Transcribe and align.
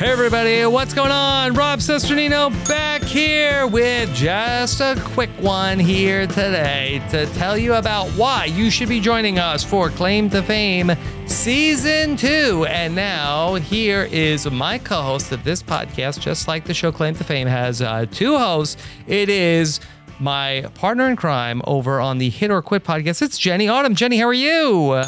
Hey 0.00 0.12
everybody, 0.12 0.64
what's 0.64 0.94
going 0.94 1.10
on? 1.10 1.52
Rob 1.52 1.80
Cesternino 1.80 2.48
back 2.66 3.02
here 3.02 3.66
with 3.66 4.10
just 4.14 4.80
a 4.80 4.98
quick 5.08 5.28
one 5.40 5.78
here 5.78 6.26
today 6.26 7.02
to 7.10 7.26
tell 7.34 7.58
you 7.58 7.74
about 7.74 8.08
why 8.12 8.46
you 8.46 8.70
should 8.70 8.88
be 8.88 8.98
joining 8.98 9.38
us 9.38 9.62
for 9.62 9.90
Claim 9.90 10.30
to 10.30 10.42
Fame 10.42 10.90
Season 11.26 12.16
2. 12.16 12.64
And 12.66 12.94
now 12.94 13.56
here 13.56 14.08
is 14.10 14.50
my 14.50 14.78
co-host 14.78 15.32
of 15.32 15.44
this 15.44 15.62
podcast, 15.62 16.20
just 16.20 16.48
like 16.48 16.64
the 16.64 16.72
show 16.72 16.90
Claim 16.90 17.14
to 17.16 17.24
Fame 17.24 17.46
has 17.46 17.82
uh, 17.82 18.06
two 18.10 18.38
hosts. 18.38 18.82
It 19.06 19.28
is 19.28 19.80
my 20.18 20.64
partner 20.76 21.10
in 21.10 21.16
crime 21.16 21.60
over 21.66 22.00
on 22.00 22.16
the 22.16 22.30
Hit 22.30 22.50
or 22.50 22.62
Quit 22.62 22.84
podcast. 22.84 23.20
It's 23.20 23.36
Jenny 23.36 23.68
Autumn. 23.68 23.94
Jenny, 23.94 24.16
how 24.16 24.28
are 24.28 24.32
you? 24.32 25.02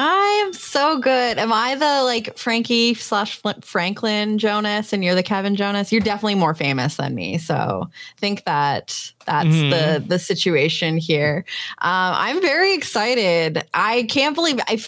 I 0.00 0.44
am 0.46 0.52
so 0.52 1.00
good. 1.00 1.38
Am 1.38 1.52
I 1.52 1.74
the 1.74 2.04
like 2.04 2.38
Frankie 2.38 2.94
slash 2.94 3.42
Franklin 3.62 4.38
Jonas 4.38 4.92
and 4.92 5.02
you're 5.02 5.16
the 5.16 5.24
Kevin 5.24 5.56
Jonas? 5.56 5.90
You're 5.90 6.00
definitely 6.00 6.36
more 6.36 6.54
famous 6.54 6.98
than 6.98 7.16
me. 7.16 7.36
So 7.38 7.82
I 7.84 8.20
think 8.20 8.44
that 8.44 9.12
that's 9.26 9.48
mm-hmm. 9.48 9.70
the 9.70 10.04
the 10.06 10.18
situation 10.20 10.98
here. 10.98 11.44
Um, 11.78 12.14
I'm 12.14 12.40
very 12.40 12.74
excited. 12.74 13.66
I 13.74 14.04
can't 14.04 14.36
believe 14.36 14.60
I 14.68 14.80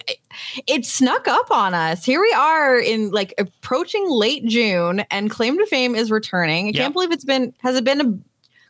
it 0.69 0.87
snuck 0.87 1.27
up 1.27 1.51
on 1.51 1.75
us. 1.75 2.05
Here 2.05 2.21
we 2.21 2.33
are 2.33 2.79
in 2.79 3.11
like 3.11 3.35
approaching 3.37 4.09
late 4.09 4.47
June 4.47 5.01
and 5.11 5.29
Claim 5.29 5.59
to 5.59 5.67
Fame 5.67 5.97
is 5.97 6.13
returning. 6.13 6.67
I 6.67 6.69
yep. 6.69 6.77
can't 6.77 6.93
believe 6.93 7.11
it's 7.11 7.25
been 7.25 7.53
has 7.63 7.75
it 7.75 7.83
been 7.83 8.01
a 8.01 8.19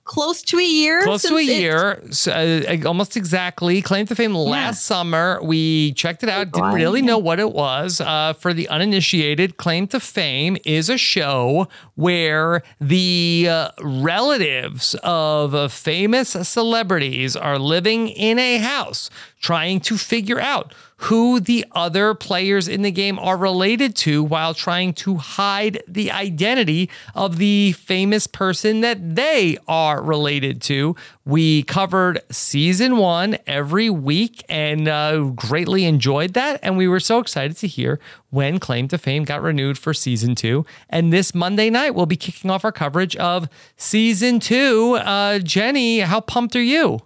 close 0.04 0.42
to 0.42 0.58
a 0.58 0.64
year. 0.64 1.02
Close 1.02 1.22
to 1.22 1.36
a 1.36 1.42
year, 1.42 2.02
so, 2.10 2.32
uh, 2.32 2.76
almost 2.86 3.16
exactly. 3.16 3.80
Claim 3.82 4.06
to 4.06 4.14
fame 4.14 4.34
last 4.34 4.76
yeah. 4.76 4.96
summer. 4.96 5.40
We 5.42 5.92
checked 5.92 6.22
it 6.22 6.28
out. 6.28 6.50
Didn't 6.50 6.74
really 6.74 7.02
know 7.02 7.18
what 7.18 7.38
it 7.38 7.52
was. 7.52 8.00
Uh, 8.00 8.32
for 8.32 8.52
the 8.52 8.68
uninitiated, 8.68 9.56
Claim 9.56 9.86
to 9.88 10.00
Fame 10.00 10.56
is 10.64 10.88
a 10.88 10.98
show 10.98 11.68
where 11.94 12.62
the 12.80 13.46
uh, 13.48 13.70
relatives 13.82 14.94
of 15.02 15.54
uh, 15.54 15.68
famous 15.68 16.30
celebrities 16.30 17.36
are 17.36 17.58
living 17.58 18.08
in 18.08 18.38
a 18.38 18.58
house 18.58 19.10
trying 19.40 19.80
to 19.80 19.96
figure 19.96 20.40
out 20.40 20.74
who 21.00 21.40
the 21.40 21.64
other 21.72 22.14
players 22.14 22.68
in 22.68 22.82
the 22.82 22.90
game 22.90 23.18
are 23.18 23.38
related 23.38 23.96
to 23.96 24.22
while 24.22 24.52
trying 24.52 24.92
to 24.92 25.16
hide 25.16 25.82
the 25.88 26.10
identity 26.10 26.90
of 27.14 27.38
the 27.38 27.72
famous 27.72 28.26
person 28.26 28.82
that 28.82 29.16
they 29.16 29.56
are 29.66 30.02
related 30.02 30.60
to. 30.60 30.94
We 31.24 31.62
covered 31.62 32.20
season 32.30 32.98
one 32.98 33.38
every 33.46 33.88
week 33.88 34.44
and 34.50 34.88
uh, 34.88 35.30
greatly 35.34 35.86
enjoyed 35.86 36.34
that. 36.34 36.60
And 36.62 36.76
we 36.76 36.86
were 36.86 37.00
so 37.00 37.18
excited 37.18 37.56
to 37.58 37.66
hear 37.66 37.98
when 38.28 38.58
Claim 38.58 38.86
to 38.88 38.98
Fame 38.98 39.24
got 39.24 39.40
renewed 39.40 39.78
for 39.78 39.94
season 39.94 40.34
two. 40.34 40.66
And 40.90 41.10
this 41.10 41.34
Monday 41.34 41.70
night, 41.70 41.94
we'll 41.94 42.04
be 42.04 42.16
kicking 42.16 42.50
off 42.50 42.62
our 42.62 42.72
coverage 42.72 43.16
of 43.16 43.48
season 43.78 44.38
two. 44.38 44.96
Uh, 44.96 45.38
Jenny, 45.38 46.00
how 46.00 46.20
pumped 46.20 46.54
are 46.56 46.62
you? 46.62 47.00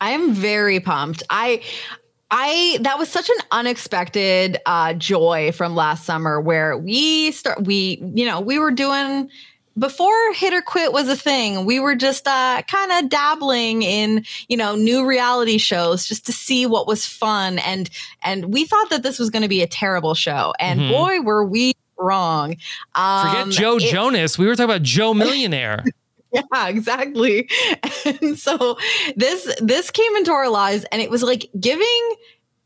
I 0.00 0.12
am 0.12 0.32
very 0.32 0.80
pumped. 0.80 1.22
I 1.28 1.62
I 2.30 2.78
that 2.82 2.98
was 2.98 3.08
such 3.08 3.28
an 3.30 3.36
unexpected 3.50 4.58
uh, 4.66 4.94
joy 4.94 5.52
from 5.52 5.74
last 5.74 6.04
summer 6.04 6.40
where 6.40 6.76
we 6.76 7.30
start 7.32 7.64
we 7.64 8.02
you 8.14 8.26
know 8.26 8.40
we 8.40 8.58
were 8.58 8.70
doing 8.70 9.30
before 9.78 10.34
hit 10.34 10.52
or 10.52 10.60
quit 10.60 10.92
was 10.92 11.08
a 11.08 11.16
thing 11.16 11.64
we 11.64 11.80
were 11.80 11.94
just 11.94 12.26
uh, 12.26 12.60
kind 12.66 12.92
of 12.92 13.08
dabbling 13.08 13.82
in 13.82 14.24
you 14.48 14.56
know 14.56 14.74
new 14.74 15.06
reality 15.06 15.56
shows 15.56 16.06
just 16.06 16.26
to 16.26 16.32
see 16.32 16.66
what 16.66 16.86
was 16.86 17.06
fun 17.06 17.58
and 17.60 17.88
and 18.22 18.52
we 18.52 18.66
thought 18.66 18.90
that 18.90 19.02
this 19.02 19.18
was 19.18 19.30
going 19.30 19.42
to 19.42 19.48
be 19.48 19.62
a 19.62 19.66
terrible 19.66 20.14
show 20.14 20.52
and 20.58 20.80
mm-hmm. 20.80 20.92
boy 20.92 21.20
were 21.20 21.44
we 21.44 21.72
wrong. 21.96 22.56
Um, 22.94 23.28
forget 23.28 23.48
joe 23.48 23.76
it, 23.76 23.90
jonas. 23.90 24.38
We 24.38 24.46
were 24.46 24.54
talking 24.54 24.70
about 24.70 24.82
joe 24.82 25.14
millionaire 25.14 25.84
yeah 26.32 26.68
exactly 26.68 27.48
and 28.04 28.38
so 28.38 28.76
this 29.16 29.54
this 29.60 29.90
came 29.90 30.14
into 30.16 30.32
our 30.32 30.48
lives 30.48 30.84
and 30.92 31.00
it 31.00 31.10
was 31.10 31.22
like 31.22 31.48
giving 31.58 32.14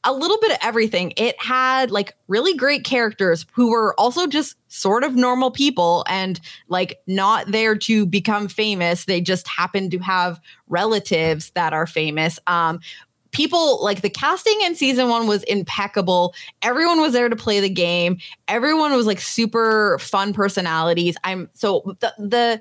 a 0.04 0.12
little 0.12 0.38
bit 0.40 0.50
of 0.50 0.58
everything 0.62 1.12
it 1.16 1.40
had 1.40 1.92
like 1.92 2.16
really 2.26 2.56
great 2.56 2.84
characters 2.84 3.46
who 3.52 3.70
were 3.70 3.94
also 4.00 4.26
just 4.26 4.56
sort 4.66 5.04
of 5.04 5.14
normal 5.14 5.50
people 5.50 6.04
and 6.08 6.40
like 6.68 6.98
not 7.06 7.46
there 7.52 7.76
to 7.76 8.04
become 8.04 8.48
famous 8.48 9.04
they 9.04 9.20
just 9.20 9.46
happen 9.46 9.90
to 9.90 9.98
have 9.98 10.40
relatives 10.68 11.50
that 11.50 11.72
are 11.72 11.86
famous 11.86 12.40
um 12.48 12.80
people 13.32 13.82
like 13.82 14.02
the 14.02 14.10
casting 14.10 14.60
in 14.62 14.74
season 14.74 15.08
one 15.08 15.26
was 15.26 15.42
impeccable. 15.44 16.34
Everyone 16.60 17.00
was 17.00 17.14
there 17.14 17.28
to 17.28 17.36
play 17.36 17.60
the 17.60 17.68
game. 17.70 18.18
Everyone 18.46 18.92
was 18.94 19.06
like 19.06 19.20
super 19.20 19.98
fun 20.00 20.32
personalities. 20.32 21.16
I'm 21.24 21.48
so 21.54 21.96
the 22.00 22.12
the 22.18 22.60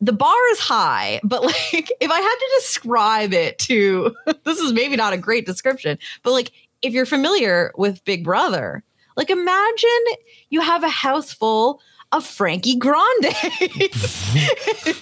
the 0.00 0.12
bar 0.12 0.48
is 0.52 0.58
high, 0.58 1.20
but 1.24 1.42
like 1.42 1.92
if 2.00 2.10
I 2.10 2.20
had 2.20 2.34
to 2.36 2.50
describe 2.58 3.32
it 3.32 3.58
to 3.60 4.14
this 4.44 4.58
is 4.58 4.72
maybe 4.72 4.96
not 4.96 5.12
a 5.12 5.18
great 5.18 5.46
description, 5.46 5.98
but 6.22 6.32
like 6.32 6.52
if 6.82 6.92
you're 6.92 7.06
familiar 7.06 7.72
with 7.76 8.04
Big 8.04 8.24
Brother, 8.24 8.82
like 9.16 9.30
imagine 9.30 10.04
you 10.50 10.60
have 10.60 10.84
a 10.84 10.88
house 10.88 11.32
full 11.32 11.80
of 12.12 12.24
Frankie 12.24 12.76
Grande. 12.76 13.26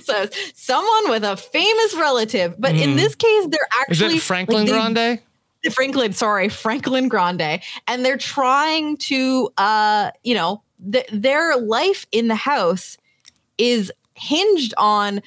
so 0.02 0.26
someone 0.54 1.10
with 1.10 1.22
a 1.22 1.36
famous 1.36 1.94
relative, 1.94 2.54
but 2.58 2.74
mm. 2.74 2.80
in 2.80 2.90
hmm. 2.90 2.96
this 2.96 3.14
case, 3.14 3.46
they're 3.46 3.68
actually 3.80 4.16
is 4.16 4.22
it 4.22 4.26
Franklin 4.26 4.66
like, 4.66 4.94
Grande? 4.94 5.20
Franklin, 5.72 6.12
sorry, 6.12 6.48
Franklin 6.48 7.08
Grande, 7.08 7.60
and 7.86 8.04
they're 8.04 8.16
trying 8.16 8.96
to, 8.98 9.50
uh, 9.56 10.10
you 10.22 10.34
know, 10.34 10.62
th- 10.92 11.08
their 11.12 11.56
life 11.56 12.06
in 12.12 12.28
the 12.28 12.34
house 12.34 12.96
is 13.58 13.92
hinged 14.16 14.74
on 14.76 15.22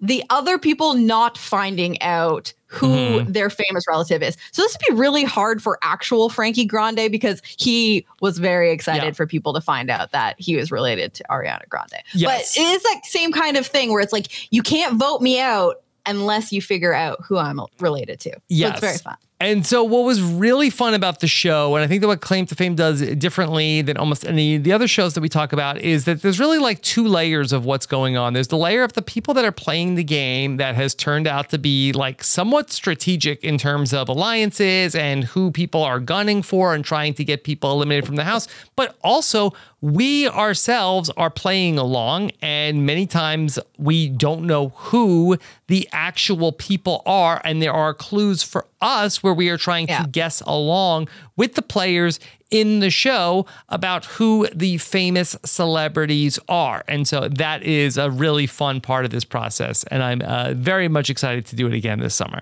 the 0.00 0.22
other 0.28 0.58
people 0.58 0.94
not 0.94 1.38
finding 1.38 2.00
out 2.02 2.52
who 2.66 2.88
Mhm. 2.88 3.32
their 3.32 3.48
famous 3.48 3.84
relative 3.88 4.22
is. 4.22 4.36
So 4.50 4.60
this 4.62 4.72
would 4.76 4.94
be 4.94 5.00
really 5.00 5.22
hard 5.24 5.62
for 5.62 5.78
actual 5.82 6.28
Frankie 6.28 6.64
Grande 6.64 7.10
because 7.10 7.40
he 7.56 8.04
was 8.20 8.38
very 8.38 8.72
excited 8.72 9.04
Yeah. 9.04 9.12
for 9.12 9.26
people 9.26 9.54
to 9.54 9.60
find 9.60 9.90
out 9.90 10.10
that 10.12 10.34
he 10.38 10.56
was 10.56 10.72
related 10.72 11.14
to 11.14 11.24
Ariana 11.30 11.68
Grande. 11.68 12.02
Yes. 12.12 12.54
But 12.56 12.60
it 12.60 12.66
is 12.74 12.82
that 12.82 13.00
same 13.04 13.30
kind 13.32 13.56
of 13.56 13.66
thing 13.66 13.92
where 13.92 14.00
it's 14.00 14.12
like 14.12 14.52
you 14.52 14.62
can't 14.62 14.96
vote 14.96 15.22
me 15.22 15.38
out 15.40 15.76
unless 16.04 16.52
you 16.52 16.60
figure 16.60 16.92
out 16.92 17.18
who 17.24 17.38
I'm 17.38 17.60
related 17.78 18.18
to. 18.20 18.30
So 18.30 18.38
Yes. 18.48 18.72
it's 18.72 18.80
very 18.80 18.98
fun. 18.98 19.16
And 19.44 19.66
so, 19.66 19.84
what 19.84 20.04
was 20.04 20.22
really 20.22 20.70
fun 20.70 20.94
about 20.94 21.20
the 21.20 21.26
show, 21.26 21.76
and 21.76 21.84
I 21.84 21.86
think 21.86 22.00
that 22.00 22.08
what 22.08 22.22
Claim 22.22 22.46
to 22.46 22.54
Fame 22.54 22.74
does 22.74 23.02
differently 23.16 23.82
than 23.82 23.98
almost 23.98 24.24
any 24.24 24.54
of 24.54 24.64
the 24.64 24.72
other 24.72 24.88
shows 24.88 25.12
that 25.12 25.20
we 25.20 25.28
talk 25.28 25.52
about, 25.52 25.76
is 25.76 26.06
that 26.06 26.22
there's 26.22 26.40
really 26.40 26.56
like 26.56 26.80
two 26.80 27.06
layers 27.06 27.52
of 27.52 27.66
what's 27.66 27.84
going 27.84 28.16
on. 28.16 28.32
There's 28.32 28.48
the 28.48 28.56
layer 28.56 28.82
of 28.82 28.94
the 28.94 29.02
people 29.02 29.34
that 29.34 29.44
are 29.44 29.52
playing 29.52 29.96
the 29.96 30.02
game 30.02 30.56
that 30.56 30.74
has 30.76 30.94
turned 30.94 31.26
out 31.26 31.50
to 31.50 31.58
be 31.58 31.92
like 31.92 32.24
somewhat 32.24 32.70
strategic 32.70 33.44
in 33.44 33.58
terms 33.58 33.92
of 33.92 34.08
alliances 34.08 34.94
and 34.94 35.24
who 35.24 35.50
people 35.50 35.82
are 35.82 36.00
gunning 36.00 36.40
for 36.40 36.74
and 36.74 36.82
trying 36.82 37.12
to 37.12 37.22
get 37.22 37.44
people 37.44 37.70
eliminated 37.70 38.06
from 38.06 38.16
the 38.16 38.24
house. 38.24 38.48
But 38.76 38.96
also, 39.04 39.52
we 39.84 40.26
ourselves 40.30 41.10
are 41.10 41.28
playing 41.28 41.76
along, 41.76 42.30
and 42.40 42.86
many 42.86 43.06
times 43.06 43.58
we 43.76 44.08
don't 44.08 44.46
know 44.46 44.70
who 44.70 45.36
the 45.66 45.86
actual 45.92 46.52
people 46.52 47.02
are, 47.04 47.42
and 47.44 47.60
there 47.60 47.74
are 47.74 47.92
clues 47.92 48.42
for 48.42 48.66
us 48.80 49.22
where 49.22 49.34
we 49.34 49.50
are 49.50 49.58
trying 49.58 49.86
to 49.88 50.06
guess 50.10 50.40
along 50.46 51.08
with 51.36 51.54
the 51.54 51.60
players 51.60 52.18
in 52.50 52.80
the 52.80 52.88
show 52.88 53.44
about 53.68 54.06
who 54.06 54.48
the 54.54 54.78
famous 54.78 55.36
celebrities 55.44 56.38
are. 56.48 56.82
And 56.88 57.06
so 57.06 57.28
that 57.28 57.62
is 57.62 57.98
a 57.98 58.10
really 58.10 58.46
fun 58.46 58.80
part 58.80 59.04
of 59.04 59.10
this 59.10 59.24
process, 59.24 59.84
and 59.90 60.02
I'm 60.02 60.22
uh, 60.22 60.54
very 60.54 60.88
much 60.88 61.10
excited 61.10 61.44
to 61.46 61.56
do 61.56 61.66
it 61.66 61.74
again 61.74 62.00
this 62.00 62.14
summer. 62.14 62.40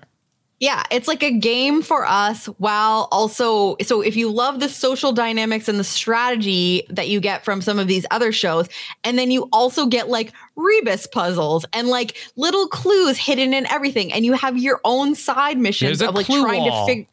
Yeah, 0.63 0.83
it's 0.91 1.09
like 1.09 1.23
a 1.23 1.29
game 1.29 1.81
for 1.81 2.05
us 2.05 2.45
while 2.57 3.09
also 3.11 3.75
so 3.83 3.99
if 3.99 4.15
you 4.15 4.31
love 4.31 4.61
the 4.61 4.69
social 4.69 5.11
dynamics 5.11 5.67
and 5.67 5.77
the 5.77 5.83
strategy 5.83 6.87
that 6.89 7.09
you 7.09 7.19
get 7.19 7.43
from 7.43 7.61
some 7.61 7.79
of 7.79 7.87
these 7.87 8.05
other 8.11 8.31
shows 8.31 8.69
and 9.03 9.19
then 9.19 9.29
you 9.29 9.49
also 9.51 9.87
get 9.87 10.07
like 10.07 10.31
rebus 10.55 11.05
puzzles 11.05 11.65
and 11.73 11.89
like 11.89 12.15
little 12.37 12.69
clues 12.69 13.17
hidden 13.17 13.53
in 13.53 13.65
everything 13.69 14.13
and 14.13 14.23
you 14.23 14.31
have 14.31 14.57
your 14.57 14.79
own 14.85 15.15
side 15.15 15.57
missions 15.57 16.01
of 16.01 16.15
like 16.15 16.27
trying 16.27 16.63
wall. 16.63 16.87
to 16.87 16.93
figure 16.93 17.07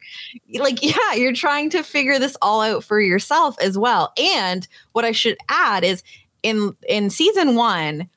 like 0.63 0.81
yeah, 0.81 1.15
you're 1.15 1.33
trying 1.33 1.69
to 1.71 1.83
figure 1.83 2.19
this 2.19 2.37
all 2.41 2.61
out 2.61 2.85
for 2.85 3.01
yourself 3.01 3.57
as 3.61 3.77
well. 3.77 4.13
And 4.17 4.65
what 4.93 5.03
I 5.03 5.11
should 5.11 5.37
add 5.49 5.83
is 5.83 6.03
in 6.41 6.73
in 6.87 7.09
season 7.09 7.55
1 7.55 8.07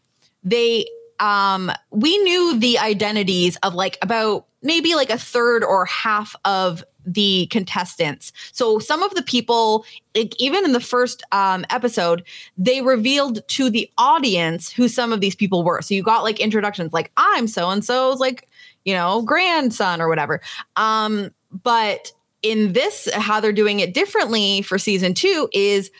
they 0.44 0.86
um 1.18 1.72
we 1.90 2.16
knew 2.18 2.56
the 2.56 2.78
identities 2.78 3.56
of 3.64 3.74
like 3.74 3.98
about 4.00 4.46
maybe 4.64 4.96
like 4.96 5.10
a 5.10 5.18
third 5.18 5.62
or 5.62 5.84
half 5.84 6.34
of 6.44 6.82
the 7.06 7.46
contestants. 7.50 8.32
So 8.52 8.78
some 8.78 9.02
of 9.02 9.14
the 9.14 9.22
people 9.22 9.84
like 10.16 10.34
even 10.40 10.64
in 10.64 10.72
the 10.72 10.80
first 10.80 11.22
um 11.32 11.64
episode 11.70 12.24
they 12.56 12.80
revealed 12.80 13.46
to 13.48 13.70
the 13.70 13.88
audience 13.98 14.72
who 14.72 14.88
some 14.88 15.12
of 15.12 15.20
these 15.20 15.36
people 15.36 15.62
were. 15.62 15.82
So 15.82 15.94
you 15.94 16.02
got 16.02 16.24
like 16.24 16.40
introductions 16.40 16.92
like 16.92 17.12
i'm 17.16 17.46
so 17.46 17.70
and 17.70 17.84
so's 17.84 18.18
like 18.18 18.48
you 18.84 18.94
know 18.94 19.22
grandson 19.22 20.00
or 20.00 20.08
whatever. 20.08 20.40
Um 20.76 21.30
but 21.62 22.10
in 22.42 22.72
this 22.72 23.08
how 23.14 23.38
they're 23.40 23.52
doing 23.52 23.80
it 23.80 23.94
differently 23.94 24.62
for 24.62 24.78
season 24.78 25.14
2 25.14 25.50
is 25.52 25.90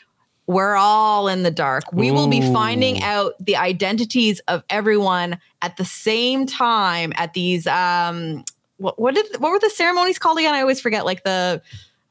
we're 0.47 0.77
all 0.77 1.29
in 1.29 1.43
the 1.43 1.51
dark. 1.51 1.85
We 1.93 2.11
will 2.11 2.29
be 2.29 2.43
finding 2.53 3.03
out 3.03 3.33
the 3.41 3.57
identities 3.57 4.41
of 4.41 4.63
everyone 4.69 5.39
at 5.63 5.79
the 5.79 5.87
same 5.87 6.45
time 6.45 7.15
at 7.17 7.33
these 7.33 7.67
um 7.67 8.45
what 8.85 8.99
what 9.01 9.15
did 9.15 9.27
what 9.41 9.51
were 9.51 9.59
the 9.59 9.71
ceremonies 9.71 10.19
called 10.19 10.39
again? 10.39 10.55
I 10.55 10.61
always 10.61 10.81
forget 10.81 11.05
like 11.05 11.25
the 11.25 11.63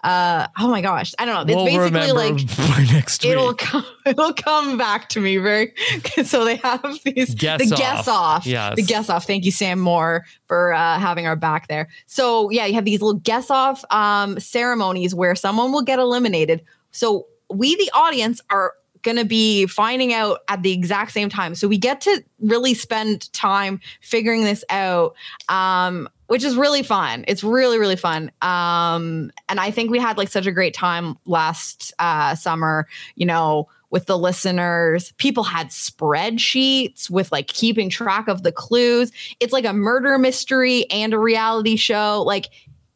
uh 0.04 0.48
oh 0.60 0.68
my 0.68 0.82
gosh, 0.82 1.14
I 1.18 1.24
don't 1.26 1.34
know. 1.36 1.42
It's 1.54 1.56
we'll 1.56 1.66
basically 1.92 2.12
like 2.12 2.90
next 2.92 3.24
week. 3.24 3.32
it'll 3.32 3.54
come 3.54 3.86
it'll 4.06 4.34
come 4.34 4.78
back 4.78 5.08
to 5.10 5.22
me 5.22 5.38
very 5.38 5.74
so 6.26 6.44
they 6.44 6.58
have 6.58 6.84
these 7.06 7.34
Guess 7.36 7.60
the 7.70 7.76
guess 7.76 8.08
off. 8.10 8.40
off 8.42 8.46
Yes. 8.46 8.76
the 8.76 8.82
guess 8.82 9.10
off 9.10 9.26
thank 9.26 9.46
you 9.46 9.52
sam 9.52 9.80
moore 9.80 10.26
for 10.48 10.74
uh, 10.74 11.00
having 11.00 11.26
our 11.26 11.38
back 11.38 11.68
there 11.70 11.88
so 12.06 12.50
yeah 12.50 12.66
you 12.66 12.74
have 12.74 12.84
these 12.84 13.02
little 13.02 13.20
guess 13.22 13.50
off 13.50 13.86
um, 13.92 14.38
ceremonies 14.42 15.16
where 15.16 15.36
someone 15.36 15.72
will 15.72 15.82
get 15.84 16.00
eliminated 16.00 16.62
so 16.92 17.28
we 17.50 17.76
the 17.78 17.90
audience 17.94 18.42
are 18.50 18.74
going 19.04 19.18
to 19.18 19.26
be 19.26 19.66
finding 19.68 20.14
out 20.14 20.40
at 20.50 20.64
the 20.64 20.72
exact 20.74 21.12
same 21.14 21.30
time 21.30 21.56
so 21.56 21.66
we 21.68 21.78
get 21.78 22.02
to 22.02 22.22
really 22.40 22.74
spend 22.74 23.32
time 23.34 23.80
figuring 24.02 24.44
this 24.44 24.64
out 24.70 25.14
um, 25.50 26.10
which 26.34 26.44
is 26.44 26.56
really 26.56 26.82
fun. 26.82 27.24
It's 27.28 27.44
really 27.44 27.78
really 27.78 27.96
fun. 27.96 28.32
Um, 28.42 29.30
and 29.48 29.60
i 29.60 29.70
think 29.70 29.92
we 29.92 30.00
had 30.00 30.18
like 30.18 30.30
such 30.30 30.48
a 30.48 30.52
great 30.52 30.74
time 30.74 31.16
last 31.26 31.94
uh, 32.00 32.34
summer 32.34 32.88
you 33.14 33.28
know 33.28 33.68
with 33.92 34.08
the 34.08 34.18
listeners. 34.18 35.12
People 35.18 35.44
had 35.44 35.68
spreadsheets 35.68 37.12
with 37.12 37.32
like 37.32 37.46
keeping 37.46 37.88
track 37.92 38.28
of 38.28 38.42
the 38.42 38.52
clues. 38.52 39.12
It's 39.40 39.54
like 39.54 39.66
a 39.66 39.74
murder 39.74 40.18
mystery 40.18 40.90
and 40.90 41.14
a 41.14 41.20
reality 41.20 41.76
show. 41.76 42.24
Like 42.26 42.50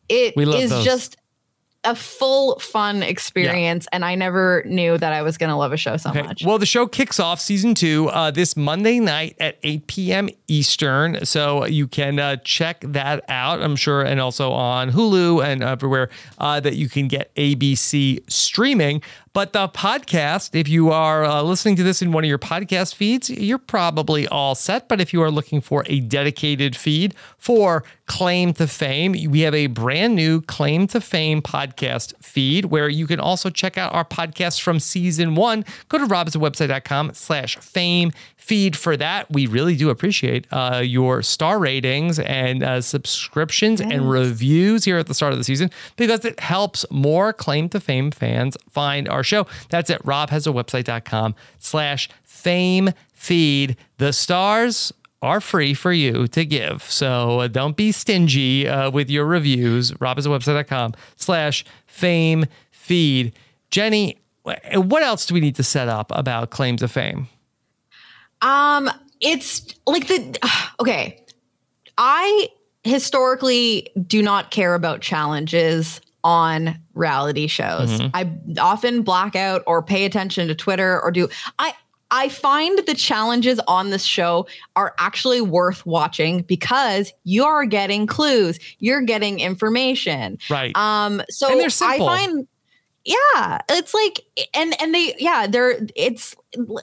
it 0.09 0.33
is 0.35 0.71
those. 0.71 0.83
just 0.83 1.17
a 1.87 1.95
full 1.95 2.59
fun 2.59 3.01
experience 3.01 3.87
and 3.91 4.03
i 4.05 4.13
never 4.15 4.63
knew 4.65 4.97
that 4.97 5.13
i 5.13 5.21
was 5.21 5.37
going 5.37 5.49
to 5.49 5.55
love 5.55 5.71
a 5.73 5.77
show 5.77 5.95
so 5.97 6.09
Okay. 6.09 6.21
much 6.21 6.43
Well, 6.45 6.57
the 6.57 6.65
show 6.65 6.85
kicks 6.87 7.19
off 7.19 7.39
season 7.39 7.73
two 7.75 8.09
uh, 8.09 8.31
this 8.31 8.55
Monday 8.55 8.99
night 8.99 9.35
at 9.39 9.57
8 9.63 9.87
p.m. 9.87 10.29
Eastern. 10.47 11.25
So 11.25 11.65
you 11.65 11.87
can 11.87 12.17
uh, 12.19 12.37
check 12.37 12.81
that 12.87 13.23
out, 13.29 13.61
I'm 13.61 13.75
sure, 13.75 14.01
and 14.03 14.19
also 14.21 14.51
on 14.51 14.91
Hulu 14.91 15.43
and 15.43 15.63
everywhere 15.63 16.09
uh, 16.37 16.59
that 16.61 16.75
you 16.75 16.87
can 16.89 17.07
get 17.07 17.33
ABC 17.35 18.23
streaming. 18.31 19.01
But 19.37 19.53
the 19.53 19.69
podcast, 19.69 20.59
if 20.59 20.67
you 20.67 20.89
are 20.89 21.23
uh, 21.23 21.43
listening 21.43 21.75
to 21.75 21.83
this 21.83 22.01
in 22.01 22.11
one 22.11 22.23
of 22.23 22.27
your 22.27 22.39
podcast 22.39 22.95
feeds, 22.95 23.29
you're 23.29 23.59
probably 23.59 24.27
all 24.27 24.55
set. 24.55 24.87
But 24.87 24.99
if 24.99 25.13
you 25.13 25.21
are 25.21 25.29
looking 25.29 25.61
for 25.61 25.83
a 25.85 25.99
dedicated 25.99 26.75
feed 26.75 27.13
for 27.37 27.83
Claim 28.07 28.53
to 28.53 28.65
Fame, 28.65 29.11
we 29.29 29.41
have 29.41 29.53
a 29.53 29.67
brand 29.67 30.15
new 30.15 30.41
Claim 30.41 30.87
to 30.87 30.99
Fame 30.99 31.43
podcast 31.43 32.15
feed 32.19 32.65
where 32.65 32.89
you 32.89 33.05
can 33.05 33.19
also 33.19 33.51
check 33.51 33.77
out 33.77 33.93
our 33.93 34.05
podcast 34.05 34.59
from 34.61 34.79
season 34.79 35.35
one. 35.35 35.63
Go 35.89 35.99
to 35.99 36.05
robhasawebsite.com 36.05 37.13
slash 37.13 37.57
fame 37.57 38.13
feed 38.37 38.77
for 38.77 38.95
that. 38.95 39.29
We 39.29 39.45
really 39.45 39.75
do 39.75 39.89
appreciate 39.89 40.47
uh, 40.51 40.81
your 40.83 41.21
star 41.21 41.59
ratings 41.59 42.17
and 42.17 42.63
uh, 42.63 42.79
subscriptions 42.79 43.81
and 43.81 44.09
reviews 44.09 44.85
here 44.85 44.97
at 44.97 45.07
the 45.07 45.13
start 45.13 45.33
of 45.33 45.37
the 45.37 45.43
season 45.43 45.69
because 45.97 46.23
it 46.23 46.39
helps 46.39 46.85
more 46.89 47.33
Claim 47.33 47.67
to 47.69 47.81
Fame 47.81 48.09
fans 48.09 48.55
find 48.69 49.09
our 49.09 49.23
show. 49.27 49.47
That's 49.69 49.89
at 49.89 50.03
robhasawebsite.com 50.03 51.35
slash 51.59 52.09
fame 52.23 52.91
feed. 53.13 53.77
The 53.97 54.13
stars 54.13 54.93
are 55.21 55.41
free 55.41 55.73
for 55.73 55.91
you 55.91 56.27
to 56.27 56.45
give. 56.45 56.83
So 56.83 57.47
don't 57.47 57.75
be 57.75 57.91
stingy 57.91 58.67
uh, 58.67 58.91
with 58.91 59.09
your 59.09 59.25
reviews. 59.25 59.91
robhasawebsite.com 59.93 60.93
slash 61.15 61.65
fame 61.85 62.45
feed. 62.71 63.33
Jenny, 63.71 64.17
what 64.43 65.03
else 65.03 65.25
do 65.25 65.33
we 65.33 65.41
need 65.41 65.55
to 65.55 65.63
set 65.63 65.89
up 65.89 66.11
about 66.13 66.51
Claim 66.51 66.77
to 66.77 66.87
Fame? 66.87 67.27
Um, 68.41 68.89
it's 69.19 69.75
like 69.85 70.07
the 70.07 70.37
okay. 70.79 71.23
I 71.97 72.49
historically 72.83 73.89
do 74.05 74.21
not 74.21 74.51
care 74.51 74.75
about 74.75 75.01
challenges 75.01 75.99
on 76.27 76.77
reality 76.93 77.47
shows. 77.47 77.89
Mhm. 77.89 78.11
I 78.13 78.29
often 78.59 79.01
black 79.01 79.33
out 79.33 79.63
or 79.65 79.81
pay 79.81 80.03
attention 80.03 80.49
to 80.49 80.55
Twitter 80.55 81.01
or 81.01 81.09
do 81.09 81.29
I 81.57 81.73
I 82.11 82.27
find 82.27 82.79
the 82.85 82.93
challenges 82.93 83.59
on 83.67 83.89
this 83.91 84.03
show 84.03 84.45
are 84.75 84.93
actually 84.97 85.39
worth 85.41 85.85
watching 85.85 86.41
because 86.41 87.13
you're 87.23 87.65
getting 87.65 88.07
clues, 88.07 88.59
you're 88.79 89.01
getting 89.01 89.39
information. 89.39 90.37
Right. 90.49 90.75
Um 90.75 91.21
so 91.29 91.49
And 91.49 91.61
they're 91.61 91.69
I 91.81 91.97
find 91.97 92.47
yeah, 93.05 93.59
it's 93.69 93.93
like 93.93 94.19
and 94.53 94.75
and 94.81 94.93
they 94.93 95.15
yeah, 95.17 95.47
they're 95.47 95.79
it's 95.95 96.35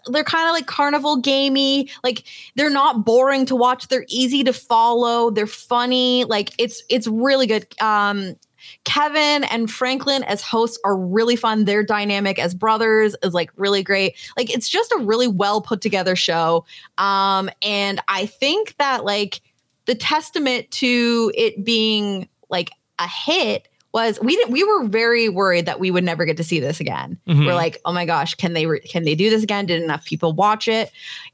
they're 0.06 0.24
kind 0.24 0.48
of 0.48 0.54
like 0.54 0.66
carnival 0.66 1.18
gamey. 1.18 1.90
Like 2.02 2.24
they're 2.56 2.70
not 2.70 3.04
boring 3.04 3.44
to 3.46 3.56
watch. 3.56 3.88
They're 3.88 4.06
easy 4.08 4.42
to 4.44 4.54
follow. 4.54 5.28
They're 5.30 5.46
funny. 5.46 6.24
Like 6.24 6.52
it's 6.56 6.82
it's 6.88 7.06
really 7.06 7.46
good. 7.46 7.66
Um 7.78 8.36
Kevin 8.84 9.44
and 9.44 9.70
Franklin 9.70 10.22
as 10.24 10.42
hosts 10.42 10.78
are 10.84 10.96
really 10.96 11.36
fun. 11.36 11.64
Their 11.64 11.82
dynamic 11.82 12.38
as 12.38 12.54
brothers 12.54 13.16
is 13.22 13.34
like 13.34 13.50
really 13.56 13.82
great. 13.82 14.14
Like 14.36 14.52
it's 14.54 14.68
just 14.68 14.92
a 14.92 14.98
really 14.98 15.28
well 15.28 15.60
put 15.60 15.80
together 15.80 16.16
show. 16.16 16.64
Um 16.98 17.50
and 17.62 18.00
I 18.08 18.26
think 18.26 18.76
that 18.78 19.04
like 19.04 19.40
the 19.86 19.94
testament 19.94 20.70
to 20.72 21.32
it 21.36 21.64
being 21.64 22.28
like 22.48 22.70
a 22.98 23.08
hit 23.08 23.68
was 23.92 24.18
we 24.20 24.34
didn't, 24.34 24.50
we 24.50 24.64
were 24.64 24.84
very 24.86 25.28
worried 25.28 25.66
that 25.66 25.78
we 25.78 25.90
would 25.90 26.02
never 26.02 26.24
get 26.24 26.36
to 26.38 26.42
see 26.44 26.58
this 26.58 26.80
again. 26.80 27.16
Mhm. 27.28 27.46
We're 27.46 27.54
like, 27.54 27.80
oh 27.84 27.92
my 27.92 28.04
gosh, 28.06 28.34
can 28.34 28.52
they 28.52 28.66
re- 28.66 28.80
can 28.80 29.04
they 29.04 29.14
do 29.14 29.30
this 29.30 29.42
again? 29.44 29.66
Did 29.66 29.82
enough 29.82 30.04
people 30.04 30.32
watch 30.32 30.66
it? 30.66 30.90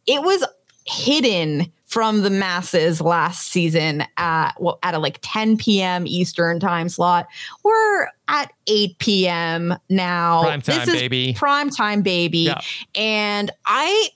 It 0.07 0.23
was 0.23 0.45
hidden 0.91 1.71
from 1.87 2.23
the 2.23 2.31
masses 2.31 3.01
last 3.01 3.49
season 3.49 4.05
at 4.17 4.53
well, 4.61 4.79
at 4.83 4.95
a 4.95 4.99
like 4.99 5.19
10 5.23 5.57
p.m. 5.57 6.07
Eastern 6.07 6.61
time 6.61 6.89
slot. 6.89 7.27
We're 7.65 8.09
at 8.29 8.53
8 8.69 8.99
p.m. 8.99 9.75
now. 9.89 10.43
Prime 10.43 10.63
time, 10.63 10.87
baby. 10.87 11.35
Prime 11.37 11.71
time, 11.71 12.03
baby. 12.03 12.39
Yeah. 12.39 12.61
And 12.95 13.51
I 13.67 14.09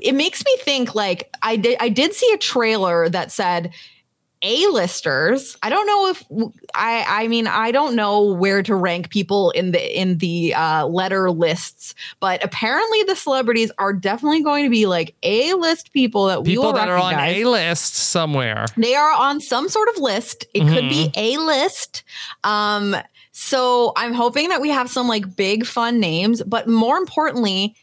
it 0.00 0.14
makes 0.14 0.44
me 0.44 0.56
think 0.60 0.94
like 0.94 1.30
I 1.42 1.56
did 1.56 1.76
I 1.80 1.88
did 1.88 2.14
see 2.14 2.30
a 2.32 2.38
trailer 2.38 3.08
that 3.08 3.30
said 3.30 3.72
a-listers 4.42 5.56
i 5.62 5.68
don't 5.70 5.86
know 5.86 6.08
if 6.08 6.24
i 6.74 7.04
i 7.08 7.26
mean 7.28 7.46
i 7.46 7.70
don't 7.72 7.96
know 7.96 8.22
where 8.34 8.62
to 8.62 8.74
rank 8.74 9.10
people 9.10 9.50
in 9.50 9.72
the 9.72 10.00
in 10.00 10.18
the 10.18 10.54
uh 10.54 10.86
letter 10.86 11.30
lists 11.30 11.94
but 12.20 12.42
apparently 12.44 13.02
the 13.04 13.16
celebrities 13.16 13.72
are 13.78 13.92
definitely 13.92 14.42
going 14.42 14.64
to 14.64 14.70
be 14.70 14.86
like 14.86 15.14
a-list 15.22 15.92
people 15.92 16.26
that 16.26 16.42
we 16.44 16.50
People 16.50 16.66
will 16.66 16.72
that 16.74 16.88
are 16.88 16.96
on 16.98 17.14
a 17.14 17.44
list 17.44 17.94
somewhere. 17.94 18.66
They 18.76 18.94
are 18.94 19.12
on 19.12 19.40
some 19.40 19.68
sort 19.68 19.88
of 19.88 19.98
list. 19.98 20.46
It 20.54 20.60
could 20.60 20.88
be 20.88 21.08
Mm-hmm. 21.08 21.18
a 21.18 21.36
list. 21.38 22.02
Um, 22.44 22.96
so 23.32 23.92
I'm 23.96 24.12
hoping 24.12 24.48
that 24.50 24.60
we 24.60 24.70
have 24.70 24.88
some 24.90 25.06
like 25.08 25.36
big 25.36 25.64
fun 25.66 26.00
names, 26.00 26.42
but 26.42 26.68
more 26.68 26.96
importantly, 26.96 27.74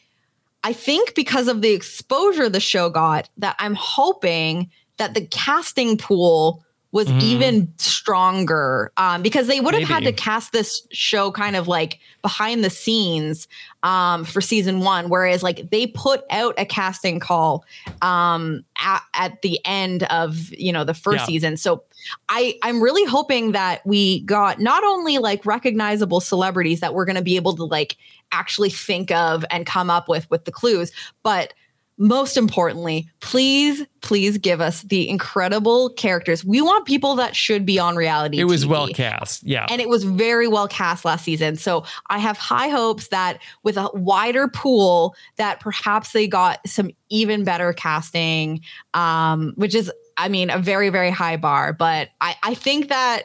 I 0.64 0.74
think 0.74 1.16
because 1.16 1.48
of 1.48 1.62
the 1.62 1.72
exposure 1.74 2.50
the 2.50 2.60
show 2.60 2.90
got, 2.90 3.30
that 3.38 3.56
I'm 3.60 3.76
hoping 3.76 4.70
that 4.98 5.14
the 5.14 5.26
casting 5.28 5.98
pool 5.98 6.62
was 6.92 7.08
Mhm. 7.10 7.22
even 7.22 7.74
stronger 7.78 8.90
um, 8.96 9.22
because 9.22 9.48
they 9.48 9.60
would 9.60 9.74
have 9.74 9.84
had 9.84 10.06
to 10.06 10.14
cast 10.14 10.54
this 10.54 10.88
show 10.94 11.30
kind 11.30 11.58
of 11.58 11.68
like 11.68 12.00
behind 12.22 12.64
the 12.64 12.70
scenes 12.70 13.50
um, 13.84 14.24
for 14.24 14.40
season 14.40 14.80
one, 14.80 15.10
whereas 15.10 15.44
like 15.44 15.70
they 15.72 15.88
put 15.88 16.24
out 16.30 16.54
a 16.58 16.66
casting 16.66 17.20
call 17.20 17.66
um, 18.02 18.64
at, 18.80 19.02
at 19.14 19.42
the 19.42 19.60
end 19.66 20.04
of 20.04 20.54
you 20.54 20.72
know 20.72 20.86
the 20.86 20.94
first 20.94 21.22
Yeah. 21.24 21.26
season. 21.26 21.58
So 21.58 21.84
I 22.30 22.58
I'm 22.64 22.82
really 22.82 23.04
hoping 23.04 23.52
that 23.52 23.86
we 23.86 24.22
got 24.22 24.62
not 24.62 24.84
only 24.86 25.18
like 25.18 25.46
recognizable 25.46 26.22
celebrities 26.22 26.80
that 26.80 26.94
we're 26.94 27.06
going 27.06 27.18
to 27.18 27.22
be 27.22 27.36
able 27.36 27.58
to 27.58 27.66
like 27.66 27.98
actually 28.32 28.70
think 28.70 29.12
of 29.12 29.44
and 29.50 29.66
come 29.66 29.90
up 29.90 30.08
with 30.08 30.30
with 30.32 30.46
the 30.46 30.52
clues, 30.52 30.92
but 31.24 31.54
most 31.98 32.36
importantly, 32.36 33.08
please, 33.22 33.86
please 34.02 34.38
give 34.38 34.60
us 34.60 34.82
the 34.84 35.08
incredible 35.08 35.90
characters. 35.92 36.44
We 36.44 36.62
want 36.62 36.86
people 36.86 37.16
that 37.16 37.36
should 37.36 37.66
be 37.66 37.80
on 37.80 37.96
reality. 37.96 38.40
It 38.40 38.46
was 38.46 38.66
TV. 38.66 38.70
well 38.70 38.88
cast. 38.90 39.44
Yeah. 39.44 39.66
And 39.70 39.80
it 39.80 39.88
was 39.88 40.04
very 40.04 40.48
well 40.48 40.68
cast 40.68 41.06
last 41.06 41.24
season. 41.24 41.56
So 41.56 41.86
I 42.10 42.20
have 42.20 42.38
high 42.38 42.68
hopes 42.68 43.08
that 43.10 43.40
with 43.64 43.78
a 43.78 43.90
wider 43.94 44.48
pool, 44.50 45.16
that 45.38 45.62
perhaps 45.62 46.12
they 46.12 46.28
got 46.28 46.60
some 46.68 46.92
even 47.10 47.46
better 47.46 47.72
casting, 47.72 48.62
um, 48.94 49.54
which 49.56 49.74
is, 49.74 49.92
I 50.18 50.28
mean, 50.28 50.50
a 50.50 50.60
very, 50.60 50.90
very 50.90 51.12
high 51.12 51.38
bar. 51.38 51.72
But 51.72 52.10
I, 52.20 52.36
I 52.44 52.54
think 52.56 52.90
that, 52.90 53.24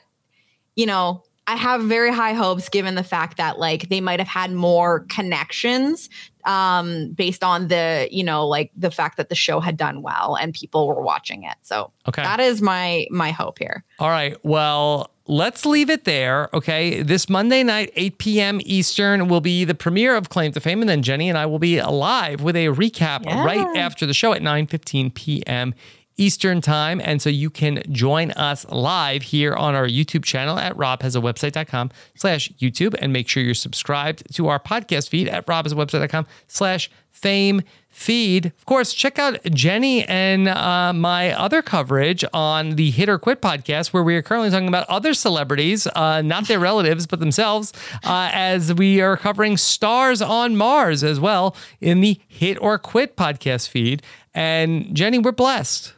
you 0.76 0.86
know, 0.86 1.24
I 1.50 1.56
have 1.56 1.82
very 1.82 2.12
high 2.12 2.32
hopes 2.34 2.68
given 2.68 2.94
the 2.94 3.02
fact 3.02 3.36
that 3.38 3.58
like 3.58 3.88
they 3.88 4.00
might 4.00 4.20
have 4.20 4.28
had 4.28 4.52
more 4.52 5.00
connections 5.08 6.08
um 6.46 7.12
based 7.12 7.44
on 7.44 7.68
the 7.68 8.08
you 8.10 8.24
know 8.24 8.46
like 8.46 8.70
the 8.74 8.90
fact 8.90 9.16
that 9.18 9.28
the 9.28 9.34
show 9.34 9.60
had 9.60 9.76
done 9.76 10.00
well 10.00 10.36
and 10.40 10.54
people 10.54 10.86
were 10.88 11.02
watching 11.02 11.42
it 11.44 11.56
so 11.60 11.92
Okay. 12.08 12.22
that 12.22 12.40
is 12.40 12.62
my 12.62 13.06
my 13.10 13.30
hope 13.30 13.58
here 13.58 13.84
All 13.98 14.08
right. 14.08 14.34
Well, 14.42 15.10
let's 15.26 15.66
leave 15.66 15.90
it 15.90 16.04
there. 16.04 16.48
Okay. 16.54 17.02
This 17.02 17.28
Monday 17.28 17.62
night, 17.62 17.92
8 17.94 18.18
p.m. 18.18 18.60
Eastern, 18.64 19.28
will 19.28 19.42
be 19.42 19.64
the 19.66 19.74
premiere 19.74 20.16
of 20.16 20.30
Claim 20.30 20.52
to 20.52 20.60
Fame. 20.60 20.80
And 20.80 20.88
then 20.88 21.02
Jenny 21.02 21.28
and 21.28 21.36
I 21.36 21.44
will 21.46 21.58
be 21.58 21.80
live 21.82 22.40
with 22.42 22.56
a 22.56 22.68
recap 22.68 23.24
Yeah. 23.26 23.44
right 23.44 23.76
after 23.76 24.06
the 24.06 24.14
show 24.14 24.32
at 24.32 24.40
9 24.42 24.66
15 24.66 25.10
p.m. 25.10 25.74
Eastern 26.20 26.60
time. 26.60 27.00
And 27.02 27.22
so 27.22 27.30
you 27.30 27.48
can 27.48 27.82
join 27.90 28.30
us 28.32 28.66
live 28.68 29.22
here 29.22 29.54
on 29.54 29.74
our 29.74 29.86
YouTube 29.86 30.24
channel 30.24 30.58
at 30.58 30.76
robhasawebsite.com 30.76 31.90
slash 32.14 32.50
YouTube 32.60 32.94
and 33.00 33.12
make 33.12 33.26
sure 33.26 33.42
you're 33.42 33.54
subscribed 33.54 34.34
to 34.34 34.48
our 34.48 34.60
podcast 34.60 35.08
feed 35.08 35.28
at 35.28 35.46
robhasawebsite.com 35.46 36.26
slash 36.46 36.90
fame 37.10 37.62
feed. 37.88 38.46
Of 38.46 38.66
course, 38.66 38.94
check 38.94 39.18
out 39.18 39.42
Jenny 39.44 40.04
and 40.04 40.48
uh, 40.48 40.92
my 40.92 41.32
other 41.32 41.62
coverage 41.62 42.24
on 42.32 42.76
the 42.76 42.90
Hit 42.90 43.08
or 43.08 43.18
Quit 43.18 43.40
podcast, 43.40 43.88
where 43.88 44.02
we 44.02 44.14
are 44.14 44.22
currently 44.22 44.50
talking 44.50 44.68
about 44.68 44.88
other 44.88 45.14
celebrities, 45.14 45.86
uh, 45.94 46.22
not 46.22 46.48
their 46.48 46.60
relatives, 46.60 47.06
but 47.06 47.20
themselves, 47.20 47.72
uh, 48.04 48.30
as 48.32 48.72
we 48.74 49.00
are 49.00 49.16
covering 49.16 49.56
stars 49.56 50.22
on 50.22 50.56
Mars 50.56 51.02
as 51.02 51.18
well 51.18 51.56
in 51.80 52.00
the 52.00 52.20
Hit 52.28 52.58
or 52.60 52.78
Quit 52.78 53.16
podcast 53.16 53.68
feed. 53.68 54.02
And 54.34 54.94
Jenny, 54.94 55.18
we're 55.18 55.32
blessed. 55.32 55.94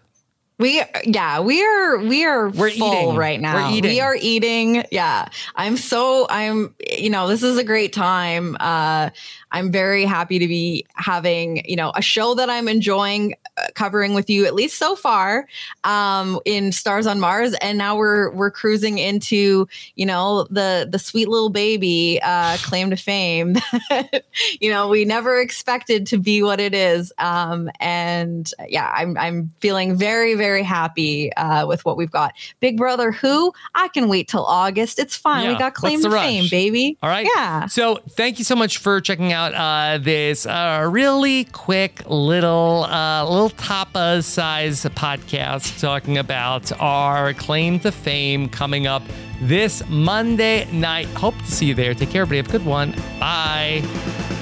We 0.63 0.81
yeah, 1.05 1.41
we 1.41 1.61
are 1.61 1.99
we 1.99 2.25
are 2.25 2.49
We're 2.49 2.71
full 2.71 2.95
eating. 2.95 3.17
right 3.17 3.41
now. 3.41 3.69
We're 3.69 3.79
eating. 3.79 3.91
We 3.91 4.01
are 4.01 4.17
eating. 4.19 4.85
Yeah. 4.93 5.27
I'm 5.57 5.77
so 5.77 6.29
I'm 6.31 6.73
you 6.89 7.11
know, 7.11 7.27
this 7.27 7.43
is 7.43 7.59
a 7.59 7.65
great 7.65 7.93
time. 7.93 8.57
Uh 8.61 9.11
I'm 9.51 9.73
very 9.73 10.05
happy 10.05 10.39
to 10.39 10.47
be 10.47 10.87
having, 10.95 11.69
you 11.69 11.77
know, 11.77 11.93
a 11.97 12.01
show 12.01 12.35
that 12.35 12.49
I'm 12.49 12.69
enjoying 12.69 13.35
uh, 13.59 13.67
covering 13.75 14.15
with 14.15 14.31
you 14.31 14.47
at 14.47 14.55
least 14.55 14.79
so 14.79 14.95
far 14.95 15.49
um 15.83 16.39
in 16.45 16.71
Stars 16.71 17.09
on 17.09 17.19
Mars 17.19 17.55
and 17.61 17.77
now 17.77 17.97
we're 17.97 18.31
we're 18.31 18.53
cruising 18.53 18.99
into, 18.99 19.67
you 19.97 20.07
know, 20.07 20.45
the 20.45 20.89
the 20.89 20.99
sweet 21.01 21.27
little 21.27 21.51
baby 21.51 22.21
uh 22.23 22.57
claim 22.59 22.89
to 22.91 22.97
fame 22.97 23.55
that 23.91 24.27
you 24.61 24.71
know, 24.71 24.87
we 24.87 25.05
never 25.05 25.41
expected 25.41 26.07
to 26.07 26.19
be 26.19 26.41
what 26.41 26.61
it 26.61 26.73
is. 26.73 27.13
Um 27.19 27.69
and 27.81 28.49
yeah, 28.69 28.93
I'm 28.95 29.19
I'm 29.19 29.51
feeling 29.59 29.97
very 29.97 30.35
very 30.37 30.52
happy 30.61 31.33
uh 31.35 31.67
with 31.67 31.83
what 31.87 31.97
we've 31.97 32.11
got. 32.11 32.35
Big 32.61 32.77
Brother 32.77 33.11
who? 33.11 33.53
I 33.75 33.89
can 33.89 34.09
wait 34.09 34.29
till 34.29 34.45
August. 34.45 34.99
It's 34.99 35.17
fine. 35.17 35.45
Yeah, 35.45 35.53
we 35.53 35.59
got 35.59 35.73
claim 35.73 36.03
to 36.03 36.11
rush? 36.11 36.27
fame, 36.27 36.49
baby. 36.51 36.99
All 37.03 37.09
right. 37.09 37.27
Yeah. 37.35 37.67
So 37.67 38.01
thank 38.11 38.39
you 38.39 38.45
so 38.45 38.55
much 38.55 38.79
for 38.79 39.01
checking 39.01 39.33
out 39.33 39.55
uh, 39.55 39.99
this 39.99 40.45
uh, 40.45 40.87
really 40.91 41.45
quick 41.45 42.03
little 42.07 42.85
uh, 42.85 43.25
little 43.25 43.51
tapas 43.51 44.25
size 44.25 44.85
podcast 44.85 45.81
talking 45.81 46.19
about 46.19 46.71
our 46.81 47.33
claim 47.35 47.79
to 47.81 47.93
fame 47.93 48.49
coming 48.49 48.87
up 48.87 49.03
this 49.41 49.83
Monday 49.89 50.71
night. 50.73 51.07
Hope 51.09 51.37
to 51.39 51.51
see 51.51 51.67
you 51.67 51.75
there. 51.75 51.95
Take 51.95 52.11
care, 52.11 52.23
everybody. 52.23 52.39
Have 52.39 52.49
a 52.49 52.59
good 52.59 52.67
one. 52.67 52.93
Bye. 53.19 54.42